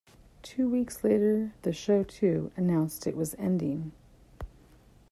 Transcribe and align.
Two 0.41 0.67
weeks 0.67 1.03
later, 1.03 1.51
the 1.61 1.71
show, 1.71 2.01
too, 2.03 2.51
announced 2.57 3.05
it 3.05 3.15
was 3.15 3.35
ending. 3.37 3.91